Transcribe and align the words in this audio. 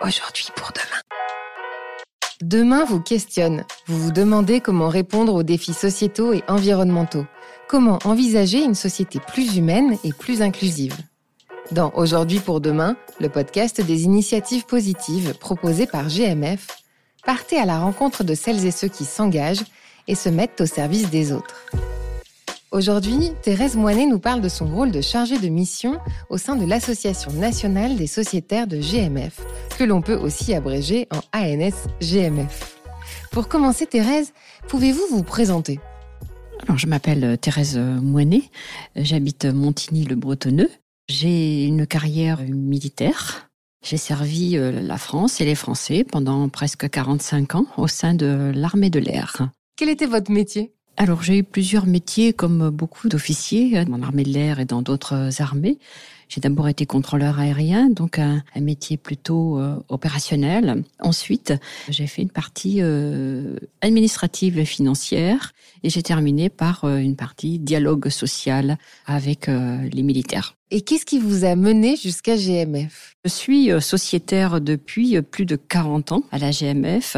aujourd'hui 0.00 0.48
pour 0.56 0.70
demain. 0.72 1.00
Demain 2.42 2.84
vous 2.84 3.00
questionne. 3.00 3.64
Vous 3.86 3.98
vous 3.98 4.12
demandez 4.12 4.60
comment 4.60 4.88
répondre 4.88 5.34
aux 5.34 5.42
défis 5.42 5.74
sociétaux 5.74 6.32
et 6.32 6.42
environnementaux. 6.48 7.26
Comment 7.68 7.98
envisager 8.04 8.62
une 8.62 8.74
société 8.74 9.20
plus 9.20 9.56
humaine 9.56 9.96
et 10.04 10.12
plus 10.12 10.42
inclusive. 10.42 10.96
Dans 11.70 11.92
Aujourd'hui 11.94 12.40
pour 12.40 12.60
demain, 12.60 12.96
le 13.20 13.28
podcast 13.28 13.80
des 13.80 14.04
initiatives 14.04 14.64
positives 14.64 15.34
proposées 15.34 15.86
par 15.86 16.08
GMF, 16.08 16.66
partez 17.24 17.58
à 17.58 17.66
la 17.66 17.78
rencontre 17.78 18.24
de 18.24 18.34
celles 18.34 18.64
et 18.64 18.72
ceux 18.72 18.88
qui 18.88 19.04
s'engagent 19.04 19.64
et 20.08 20.14
se 20.14 20.28
mettent 20.28 20.60
au 20.62 20.66
service 20.66 21.10
des 21.10 21.32
autres. 21.32 21.54
Aujourd'hui, 22.72 23.32
Thérèse 23.42 23.74
Moinet 23.74 24.06
nous 24.06 24.20
parle 24.20 24.40
de 24.40 24.48
son 24.48 24.66
rôle 24.66 24.92
de 24.92 25.00
chargée 25.00 25.40
de 25.40 25.48
mission 25.48 25.98
au 26.28 26.38
sein 26.38 26.54
de 26.54 26.64
l'Association 26.64 27.32
nationale 27.32 27.96
des 27.96 28.06
sociétaires 28.06 28.68
de 28.68 28.76
GMF, 28.76 29.40
que 29.76 29.82
l'on 29.82 30.02
peut 30.02 30.14
aussi 30.14 30.54
abréger 30.54 31.08
en 31.10 31.18
ANS 31.36 31.88
GMF. 32.00 32.80
Pour 33.32 33.48
commencer, 33.48 33.86
Thérèse, 33.86 34.32
pouvez-vous 34.68 35.02
vous 35.10 35.24
présenter? 35.24 35.80
Alors, 36.62 36.78
je 36.78 36.86
m'appelle 36.86 37.36
Thérèse 37.38 37.76
Moinet, 37.76 38.44
j'habite 38.94 39.46
Montigny-le-Bretonneux. 39.46 40.70
J'ai 41.08 41.64
une 41.64 41.88
carrière 41.88 42.40
militaire. 42.42 43.50
J'ai 43.84 43.96
servi 43.96 44.56
euh, 44.56 44.80
la 44.80 44.96
France 44.96 45.40
et 45.40 45.44
les 45.44 45.56
Français 45.56 46.04
pendant 46.04 46.48
presque 46.48 46.88
45 46.88 47.56
ans 47.56 47.66
au 47.78 47.88
sein 47.88 48.14
de 48.14 48.52
l'armée 48.54 48.90
de 48.90 49.00
l'air. 49.00 49.48
Quel 49.74 49.88
était 49.88 50.06
votre 50.06 50.30
métier? 50.30 50.72
Alors 50.96 51.22
j'ai 51.22 51.38
eu 51.38 51.44
plusieurs 51.44 51.86
métiers 51.86 52.32
comme 52.32 52.70
beaucoup 52.70 53.08
d'officiers 53.08 53.84
dans 53.84 53.96
l'armée 53.96 54.24
de 54.24 54.30
l'air 54.30 54.60
et 54.60 54.64
dans 54.66 54.82
d'autres 54.82 55.40
armées. 55.40 55.78
J'ai 56.30 56.40
d'abord 56.40 56.68
été 56.68 56.86
contrôleur 56.86 57.40
aérien, 57.40 57.90
donc 57.90 58.20
un, 58.20 58.44
métier 58.54 58.96
plutôt 58.96 59.58
euh, 59.58 59.74
opérationnel. 59.88 60.84
Ensuite, 61.00 61.52
j'ai 61.88 62.06
fait 62.06 62.22
une 62.22 62.30
partie 62.30 62.76
euh, 62.82 63.56
administrative 63.80 64.56
et 64.56 64.64
financière 64.64 65.52
et 65.82 65.90
j'ai 65.90 66.04
terminé 66.04 66.48
par 66.48 66.84
euh, 66.84 66.98
une 66.98 67.16
partie 67.16 67.58
dialogue 67.58 68.10
social 68.10 68.78
avec 69.06 69.48
les 69.48 70.02
militaires. 70.04 70.54
Et 70.70 70.82
qu'est-ce 70.82 71.04
qui 71.04 71.18
vous 71.18 71.44
a 71.44 71.56
mené 71.56 71.96
jusqu'à 71.96 72.36
GMF 72.36 73.16
Je 73.24 73.30
suis 73.30 73.70
sociétaire 73.80 74.60
depuis 74.60 75.20
plus 75.22 75.46
de 75.46 75.56
40 75.56 76.12
ans 76.12 76.22
à 76.30 76.38
la 76.38 76.52
GMF 76.52 77.16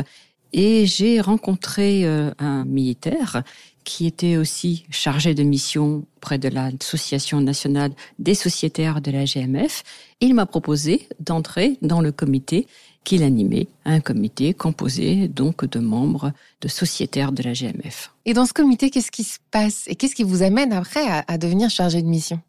et 0.53 0.87
j'ai 0.87 1.21
rencontré 1.21 2.05
un 2.39 2.65
militaire 2.65 3.43
qui 3.85 4.07
était 4.07 4.37
aussi 4.37 4.85
chargé 4.91 5.35
de 5.35 5.43
mission 5.43 6.05
près 6.21 6.39
de 6.39 6.49
l'Association 6.49 7.41
nationale 7.41 7.93
des 8.19 8.35
sociétaires 8.35 9.01
de 9.01 9.11
la 9.11 9.25
GMF. 9.25 9.83
Il 10.21 10.35
m'a 10.35 10.47
proposé 10.47 11.09
d'entrer 11.21 11.79
dans 11.83 12.01
le 12.01 12.13
comité 12.13 12.67
qu'il 13.05 13.25
animait, 13.25 13.67
un 13.85 14.01
comité 14.01 14.55
composé 14.55 15.27
donc 15.27 15.65
de 15.65 15.81
membres 15.81 16.33
de 16.61 16.69
sociétaires 16.69 17.33
de 17.33 17.43
la 17.43 17.53
GMF. 17.53 18.13
Et 18.27 18.33
dans 18.33 18.47
ce 18.47 18.53
comité, 18.53 18.91
qu'est-ce 18.91 19.11
qui 19.11 19.25
se 19.25 19.39
passe 19.51 19.85
et 19.89 19.97
qu'est-ce 19.97 20.15
qui 20.15 20.23
vous 20.23 20.43
amène 20.43 20.73
après 20.73 21.05
à, 21.27 21.39
devenir 21.39 21.69
chargé 21.69 22.01
de 22.01 22.07
mission? 22.07 22.41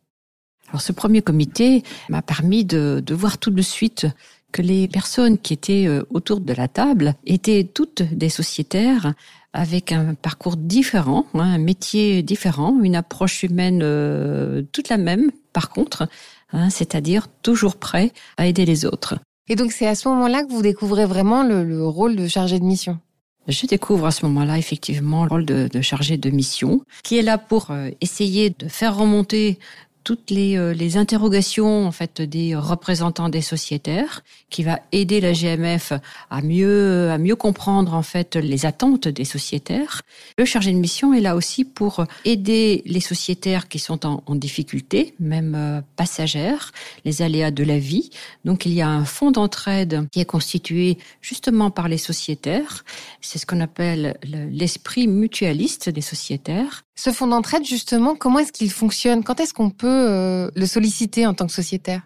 Alors 0.69 0.81
ce 0.81 0.91
premier 0.91 1.21
comité 1.21 1.83
m'a 2.09 2.21
permis 2.21 2.65
de, 2.65 3.01
de 3.03 3.15
voir 3.15 3.37
tout 3.37 3.51
de 3.51 3.61
suite 3.61 4.07
que 4.53 4.61
les 4.61 4.87
personnes 4.87 5.37
qui 5.37 5.51
étaient 5.51 5.87
euh, 5.87 6.03
autour 6.11 6.39
de 6.39 6.53
la 6.53 6.69
table 6.69 7.15
étaient 7.25 7.65
toutes 7.65 8.03
des 8.03 8.29
sociétaires 8.29 9.13
avec 9.51 9.91
un 9.91 10.13
parcours 10.13 10.55
différent, 10.55 11.25
hein, 11.33 11.39
un 11.41 11.57
métier 11.57 12.23
différent, 12.23 12.79
une 12.81 12.95
approche 12.95 13.43
humaine 13.43 13.81
euh, 13.83 14.61
toute 14.71 14.87
la 14.87 14.97
même, 14.97 15.31
par 15.51 15.69
contre, 15.69 16.07
hein, 16.53 16.69
c'est-à-dire 16.69 17.27
toujours 17.41 17.75
prêt 17.75 18.13
à 18.37 18.47
aider 18.47 18.65
les 18.65 18.85
autres. 18.85 19.15
Et 19.49 19.55
donc 19.55 19.73
c'est 19.73 19.87
à 19.87 19.95
ce 19.95 20.07
moment-là 20.07 20.43
que 20.43 20.51
vous 20.51 20.61
découvrez 20.61 21.05
vraiment 21.05 21.43
le, 21.43 21.85
rôle 21.85 22.15
de 22.15 22.27
chargé 22.27 22.59
de 22.59 22.63
mission? 22.63 22.99
Je 23.47 23.65
découvre 23.67 24.05
à 24.05 24.11
ce 24.11 24.25
moment-là 24.25 24.57
effectivement 24.57 25.25
le 25.25 25.29
rôle 25.29 25.45
de, 25.45 25.67
de, 25.67 25.81
chargé 25.81 26.15
de 26.15 26.29
mission, 26.29 26.81
qui 27.03 27.17
est 27.17 27.21
là 27.21 27.37
pour 27.37 27.71
euh, 27.71 27.89
essayer 27.99 28.51
de 28.51 28.69
faire 28.69 28.95
remonter 28.95 29.59
toutes 30.03 30.29
les, 30.29 30.57
euh, 30.57 30.73
les, 30.73 30.97
interrogations 30.97 31.87
en 31.87 31.91
fait 31.91 32.21
des 32.21 32.55
représentants 32.55 33.29
des 33.29 33.41
sociétaires, 33.41 34.23
qui 34.49 34.63
va 34.63 34.79
aider 34.91 35.21
la 35.21 35.33
GMF 35.33 35.93
à 36.29 36.41
mieux 36.41 37.09
à 37.09 37.17
mieux 37.17 37.35
comprendre 37.35 37.93
en 37.93 38.03
fait 38.03 38.35
les 38.35 38.65
attentes 38.65 39.07
des 39.07 39.25
sociétaires. 39.25 40.01
Le 40.37 40.45
chargé 40.45 40.71
de 40.71 40.77
mission 40.77 41.13
est 41.13 41.21
là 41.21 41.35
aussi 41.35 41.65
pour 41.65 42.05
aider 42.25 42.83
les 42.85 42.99
sociétaires 42.99 43.67
qui 43.67 43.79
sont 43.79 44.05
en, 44.05 44.23
en 44.25 44.35
difficulté, 44.35 45.15
même 45.19 45.55
euh, 45.55 45.81
passagères, 45.95 46.71
les 47.05 47.21
aléas 47.21 47.51
de 47.51 47.63
la 47.63 47.79
vie. 47.79 48.09
Donc 48.45 48.65
il 48.65 48.73
y 48.73 48.81
a 48.81 48.89
un 48.89 49.05
fonds 49.05 49.31
d'entraide 49.31 50.07
qui 50.11 50.19
est 50.19 50.25
constitué 50.25 50.97
justement 51.21 51.71
par 51.71 51.87
les 51.87 51.97
sociétaires. 51.97 52.83
C'est 53.21 53.39
ce 53.39 53.45
qu'on 53.45 53.61
appelle 53.61 54.17
l'esprit 54.23 55.07
mutualiste 55.07 55.89
des 55.89 56.01
sociétaires. 56.01 56.83
Ce 56.95 57.11
fonds 57.11 57.27
d'entraide, 57.27 57.65
justement, 57.65 58.15
comment 58.15 58.39
est-ce 58.39 58.51
qu'il 58.51 58.71
fonctionne 58.71 59.23
Quand 59.23 59.39
est-ce 59.39 59.53
qu'on 59.53 59.71
peut 59.71 59.87
euh, 59.87 60.51
le 60.55 60.65
solliciter 60.65 61.25
en 61.25 61.33
tant 61.33 61.47
que 61.47 61.53
sociétaire? 61.53 62.01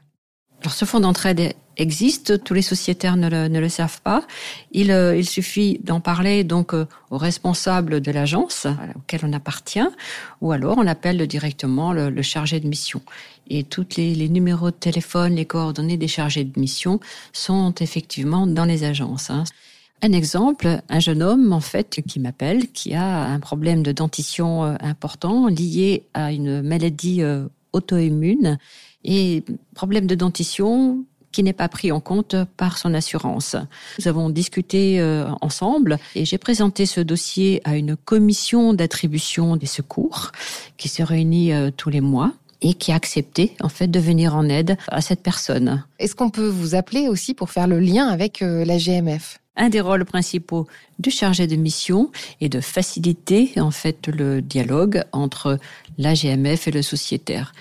Alors, 0.61 0.73
ce 0.73 0.85
fonds 0.85 1.01
d'entraide 1.01 1.53
existe, 1.75 2.43
tous 2.43 2.53
les 2.53 2.61
sociétaires 2.61 3.17
ne 3.17 3.59
le, 3.59 3.69
savent 3.69 4.01
pas. 4.01 4.25
Il, 4.71 4.91
euh, 4.91 5.15
il 5.15 5.27
suffit 5.27 5.79
d'en 5.83 5.99
parler 5.99 6.43
donc 6.43 6.73
euh, 6.73 6.87
au 7.11 7.17
responsable 7.17 8.01
de 8.01 8.11
l'agence 8.11 8.65
auquel 8.95 9.19
on 9.23 9.33
appartient, 9.33 9.87
ou 10.41 10.51
alors 10.51 10.77
on 10.77 10.87
appelle 10.87 11.27
directement 11.27 11.93
le, 11.93 12.21
chargé 12.23 12.59
de 12.59 12.67
mission. 12.67 13.01
Et 13.49 13.63
tous 13.63 13.85
les, 13.97 14.15
les, 14.15 14.29
numéros 14.29 14.71
de 14.71 14.75
téléphone, 14.75 15.35
les 15.35 15.45
coordonnées 15.45 15.97
des 15.97 16.07
chargés 16.07 16.45
de 16.45 16.59
mission 16.59 16.99
sont 17.33 17.75
effectivement 17.75 18.47
dans 18.47 18.65
les 18.65 18.83
agences. 18.83 19.29
Hein. 19.29 19.43
Un 20.03 20.11
exemple, 20.11 20.81
un 20.89 20.99
jeune 20.99 21.23
homme 21.23 21.51
en 21.53 21.59
fait 21.59 22.01
qui 22.07 22.19
m'appelle, 22.19 22.67
qui 22.67 22.93
a 22.93 23.23
un 23.23 23.39
problème 23.39 23.81
de 23.81 23.91
dentition 23.91 24.63
euh, 24.63 24.75
important 24.79 25.47
lié 25.47 26.03
à 26.13 26.31
une 26.31 26.61
maladie 26.61 27.23
euh, 27.23 27.47
auto-immune 27.73 28.59
et 29.03 29.43
problème 29.73 30.05
de 30.05 30.13
dentition 30.13 31.03
qui 31.31 31.41
n'est 31.41 31.53
pas 31.53 31.67
pris 31.67 31.91
en 31.91 31.99
compte 31.99 32.35
par 32.57 32.77
son 32.77 32.93
assurance. 32.93 33.55
Nous 33.97 34.07
avons 34.07 34.29
discuté 34.29 35.01
euh, 35.01 35.25
ensemble 35.41 35.97
et 36.13 36.25
j'ai 36.25 36.37
présenté 36.37 36.85
ce 36.85 37.01
dossier 37.01 37.61
à 37.63 37.75
une 37.75 37.95
commission 37.95 38.73
d'attribution 38.73 39.55
des 39.55 39.65
secours 39.65 40.31
qui 40.77 40.89
se 40.89 41.01
réunit 41.01 41.51
tous 41.75 41.89
les 41.89 42.01
mois 42.01 42.33
et 42.61 42.75
qui 42.75 42.91
a 42.91 42.95
accepté 42.95 43.55
en 43.61 43.69
fait 43.69 43.87
de 43.87 43.99
venir 43.99 44.35
en 44.35 44.47
aide 44.47 44.77
à 44.89 45.01
cette 45.01 45.21
personne. 45.21 45.83
Est-ce 45.99 46.15
qu'on 46.15 46.29
peut 46.29 46.47
vous 46.47 46.75
appeler 46.75 47.07
aussi 47.07 47.33
pour 47.33 47.49
faire 47.49 47.67
le 47.67 47.79
lien 47.79 48.07
avec 48.07 48.41
la 48.41 48.77
GMF 48.77 49.39
un 49.57 49.69
des 49.69 49.81
rôles 49.81 50.05
principaux 50.05 50.67
du 50.99 51.11
chargé 51.11 51.47
de 51.47 51.55
mission 51.55 52.11
est 52.39 52.49
de 52.49 52.61
faciliter 52.61 53.53
en 53.57 53.71
fait 53.71 54.07
le 54.07 54.41
dialogue 54.41 55.03
entre 55.11 55.59
la 55.97 56.13
GMF 56.13 56.67
et 56.67 56.71
le 56.71 56.81
sociétaire. 56.81 57.51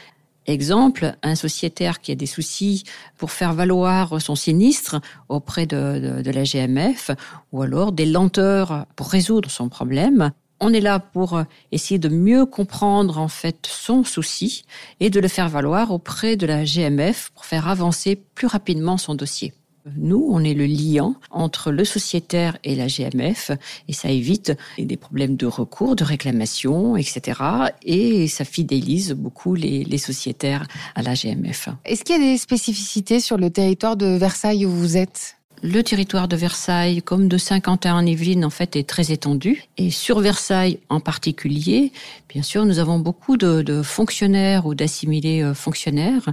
Exemple, 0.46 1.16
un 1.24 1.34
sociétaire 1.34 2.00
qui 2.00 2.12
a 2.12 2.14
des 2.14 2.26
soucis 2.26 2.84
pour 3.18 3.32
faire 3.32 3.52
valoir 3.52 4.20
son 4.20 4.36
sinistre 4.36 5.00
auprès 5.28 5.66
de, 5.66 6.22
de, 6.22 6.30
la 6.30 6.44
GMF 6.44 7.10
ou 7.50 7.62
alors 7.62 7.90
des 7.90 8.06
lenteurs 8.06 8.86
pour 8.94 9.08
résoudre 9.08 9.50
son 9.50 9.68
problème. 9.68 10.30
On 10.60 10.72
est 10.72 10.80
là 10.80 11.00
pour 11.00 11.42
essayer 11.72 11.98
de 11.98 12.08
mieux 12.08 12.46
comprendre 12.46 13.18
en 13.18 13.28
fait 13.28 13.66
son 13.66 14.04
souci 14.04 14.64
et 15.00 15.10
de 15.10 15.18
le 15.18 15.28
faire 15.28 15.48
valoir 15.48 15.90
auprès 15.90 16.36
de 16.36 16.46
la 16.46 16.64
GMF 16.64 17.30
pour 17.34 17.44
faire 17.44 17.66
avancer 17.66 18.16
plus 18.34 18.46
rapidement 18.46 18.98
son 18.98 19.16
dossier. 19.16 19.52
Nous, 19.97 20.26
on 20.30 20.42
est 20.42 20.54
le 20.54 20.66
liant 20.66 21.14
entre 21.30 21.70
le 21.70 21.84
sociétaire 21.84 22.58
et 22.64 22.74
la 22.74 22.86
GMF 22.86 23.52
et 23.88 23.92
ça 23.92 24.10
évite 24.10 24.52
des 24.78 24.97
problèmes 24.97 25.36
de 25.36 25.47
recours, 25.47 25.94
de 25.94 26.04
réclamation, 26.04 26.97
etc. 26.97 27.41
Et 27.82 28.26
ça 28.28 28.44
fidélise 28.44 29.12
beaucoup 29.12 29.54
les, 29.54 29.84
les 29.84 29.98
sociétaires 29.98 30.66
à 30.94 31.02
la 31.02 31.14
GMF. 31.14 31.69
Est-ce 31.84 32.04
qu'il 32.04 32.16
y 32.16 32.19
a 32.19 32.32
des 32.32 32.38
spécificités 32.38 33.20
sur 33.20 33.36
le 33.36 33.50
territoire 33.50 33.97
de 33.97 34.06
Versailles 34.06 34.66
où 34.66 34.70
vous 34.70 34.97
êtes? 34.97 35.36
Le 35.62 35.83
territoire 35.83 36.28
de 36.28 36.36
Versailles, 36.36 37.00
comme 37.03 37.28
de 37.28 37.38
Saint-Quentin 37.38 37.97
en 37.97 38.50
fait, 38.50 38.77
est 38.77 38.86
très 38.86 39.10
étendu. 39.10 39.65
Et 39.78 39.91
sur 39.91 40.21
Versailles 40.21 40.78
en 40.91 41.00
particulier, 41.00 41.92
bien 42.28 42.42
sûr, 42.42 42.66
nous 42.66 42.78
avons 42.78 42.98
beaucoup 42.98 43.36
de, 43.36 43.62
de 43.62 43.83
fonctionnaires 43.83 44.66
ou 44.66 44.74
d'assimilés 44.74 45.42
euh, 45.42 45.54
fonctionnaires 45.54 46.33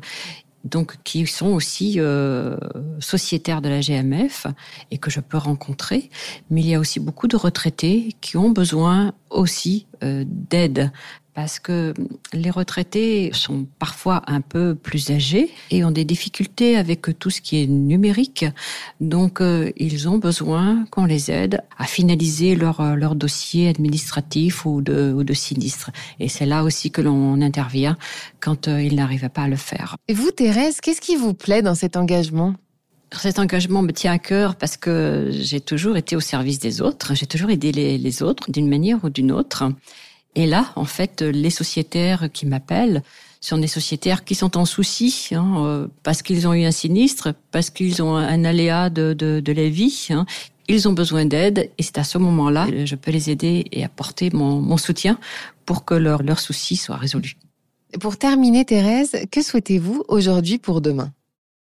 donc 0.64 0.98
qui 1.04 1.28
sont 1.28 1.48
aussi 1.48 1.96
euh, 1.98 2.58
sociétaires 3.00 3.62
de 3.62 3.70
la 3.70 3.82
GMF 3.82 4.48
et 4.92 4.98
que 4.98 5.10
je 5.10 5.20
peux 5.20 5.38
rencontrer. 5.38 6.10
Mais 6.50 6.62
il 6.62 6.68
y 6.68 6.76
a 6.76 6.80
aussi 6.80 7.00
beaucoup 7.00 7.28
de 7.28 7.36
retraités 7.36 8.16
qui 8.22 8.38
ont 8.38 8.50
besoin 8.50 9.14
aussi 9.30 9.88
euh, 10.04 10.24
d'aide 10.28 10.92
parce 11.34 11.60
que 11.60 11.94
les 12.32 12.50
retraités 12.50 13.32
sont 13.34 13.66
parfois 13.80 14.22
un 14.28 14.42
peu 14.42 14.76
plus 14.76 15.10
âgés 15.12 15.50
et 15.72 15.84
ont 15.84 15.92
des 15.92 16.06
difficultés 16.06 16.78
avec 16.78 17.18
tout 17.20 17.30
ce 17.30 17.42
qui 17.42 17.62
est 17.62 17.68
numérique. 17.68 18.46
Donc, 19.02 19.42
euh, 19.42 19.72
ils 19.78 20.08
ont 20.08 20.18
besoin 20.18 20.86
qu'on 20.92 21.06
les 21.06 21.32
aide 21.32 21.62
à 21.78 21.86
finaliser 21.86 22.56
leur, 22.56 22.82
euh, 22.82 22.96
leur 22.96 23.16
dossier 23.16 23.70
administratif 23.70 24.66
ou 24.66 24.82
de, 24.82 25.14
ou 25.14 25.24
de 25.24 25.34
sinistre. 25.34 25.92
Et 26.20 26.30
c'est 26.30 26.46
là 26.46 26.64
aussi 26.64 26.92
que 26.92 27.02
l'on 27.02 27.42
intervient 27.42 27.98
quand 28.40 28.68
euh, 28.68 28.82
ils 28.82 28.96
n'arrivent 28.96 29.30
pas 29.30 29.44
à 29.44 29.48
le 29.48 29.56
faire. 29.56 29.96
Et 30.08 30.14
vous, 30.14 30.32
Thérèse, 30.32 30.82
qu'est-ce 30.82 31.02
qui 31.02 31.16
vous 31.16 31.34
plaît 31.34 31.62
dans 31.62 31.76
cet 31.76 31.98
engagement? 31.98 32.54
Cet 33.12 33.38
engagement 33.38 33.84
me 33.84 33.92
tient 33.92 34.12
à 34.12 34.20
cœur 34.20 34.56
parce 34.56 34.76
que 34.76 35.30
j'ai 35.32 35.62
toujours 35.62 35.98
été 35.98 36.16
au 36.16 36.20
service 36.20 36.60
des 36.60 36.82
autres, 36.82 37.14
j'ai 37.14 37.28
toujours 37.28 37.52
aidé 37.52 37.72
les, 37.72 38.24
autres 38.24 38.52
d'une 38.52 38.68
manière 38.68 39.04
ou 39.04 39.10
d'une 39.10 39.32
autre. 39.32 39.66
Et 40.36 40.48
là, 40.48 40.72
en 40.76 40.86
fait, 40.86 41.22
les 41.22 41.50
sociétaires 41.50 42.30
qui 42.32 42.46
m'appellent 42.46 43.04
sont 43.44 43.58
des 43.58 43.68
sociétaires 43.68 44.24
qui 44.24 44.36
sont 44.36 44.58
en 44.58 44.66
souci 44.66 45.30
hein, 45.34 45.56
euh, 45.58 45.88
parce 46.04 46.22
qu'ils 46.22 46.48
ont 46.48 46.54
eu 46.54 46.64
un 46.64 46.72
sinistre, 46.72 47.34
parce 47.52 47.70
qu'ils 47.70 48.02
ont 48.02 48.16
un 48.16 48.46
aléa 48.46 48.90
de, 48.90 49.14
de, 49.14 49.42
de 49.42 49.52
la 49.52 49.68
vie. 49.68 50.08
Hein. 50.12 50.26
Ils 50.70 50.88
ont 50.88 50.94
besoin 50.94 51.26
d'aide 51.26 51.70
et 51.78 51.84
c'est 51.84 51.98
à 51.98 52.06
ce 52.06 52.18
moment-là 52.18 52.68
que 52.68 52.86
je 52.86 52.96
peux 52.96 53.12
les 53.12 53.30
aider 53.30 53.66
et 53.74 53.84
apporter 53.84 54.30
mon, 54.32 54.62
mon 54.62 54.78
soutien 54.78 55.20
pour 55.66 55.84
que 55.84 55.94
leurs 55.94 56.24
leur 56.24 56.40
soucis 56.40 56.78
soient 56.78 56.96
résolus. 56.96 57.36
Pour 58.00 58.18
terminer, 58.18 58.64
Thérèse, 58.64 59.18
que 59.30 59.42
souhaitez-vous 59.42 60.06
aujourd'hui 60.08 60.58
pour 60.58 60.80
demain? 60.80 61.12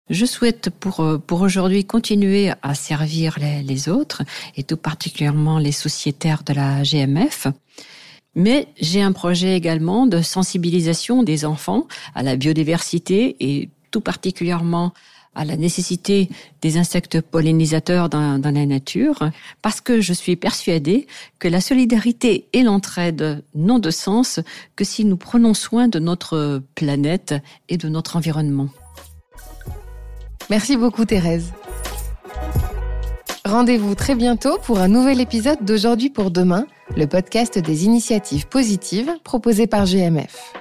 Je 0.10 0.26
souhaite 0.26 0.70
pour, 0.70 1.00
euh, 1.00 1.18
pour 1.18 1.42
aujourd'hui 1.42 1.86
continuer 1.86 2.52
à 2.62 2.76
servir 2.76 3.38
les, 3.40 3.64
les, 3.64 3.90
autres 3.90 4.24
et 4.58 4.64
tout 4.64 4.78
particulièrement 4.78 5.60
les 5.60 5.72
sociétaires 5.72 6.44
de 6.44 6.54
la 6.54 6.84
GMF. 6.84 7.48
Mais 8.36 8.68
j'ai 8.80 9.02
un 9.02 9.12
projet 9.12 9.56
également 9.56 10.06
de 10.06 10.22
sensibilisation 10.22 11.24
des 11.24 11.46
enfants 11.46 11.88
à 12.16 12.24
la 12.24 12.36
biodiversité 12.36 13.36
et 13.40 13.70
tout 13.92 14.02
particulièrement 14.02 14.94
à 15.36 15.46
la 15.46 15.56
nécessité 15.56 16.30
des 16.62 16.78
insectes 16.78 17.22
pollinisateurs 17.22 18.10
dans, 18.10 18.42
la 18.44 18.66
nature, 18.66 19.30
parce 19.62 19.80
que 19.80 20.02
je 20.02 20.12
suis 20.12 20.36
persuadée 20.36 21.08
que 21.38 21.48
la 21.48 21.62
solidarité 21.62 22.48
et 22.54 22.64
l'entraide 22.64 23.44
n'ont 23.56 23.80
de 23.80 23.92
sens 23.92 24.40
que 24.76 24.84
si 24.84 25.06
nous 25.06 25.18
prenons 25.18 25.54
soin 25.54 25.88
de 25.88 26.00
notre 26.00 26.62
planète 26.76 27.36
et 27.70 27.78
de 27.78 27.88
notre 27.88 28.18
environnement. 28.18 28.70
Merci 30.50 30.78
beaucoup 30.78 31.06
Thérèse. 31.06 31.54
Rendez-vous 33.46 33.96
très 33.96 34.16
bientôt 34.16 34.58
pour 34.64 34.80
un 34.80 34.88
nouvel 34.88 35.22
épisode 35.22 35.64
d'Aujourd'hui 35.64 36.10
pour 36.10 36.32
demain, 36.32 36.66
le 36.96 37.08
podcast 37.08 37.60
des 37.60 37.86
initiatives 37.86 38.48
positives 38.48 39.12
proposé 39.24 39.68
par 39.68 39.86
GMF. 39.86 40.54